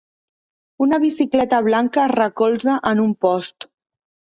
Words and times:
Una 0.85 0.99
bicicleta 1.03 1.61
blanca 1.67 2.03
es 2.09 2.17
recolza 2.23 2.77
en 2.95 3.07
un 3.09 3.17
post. 3.29 3.73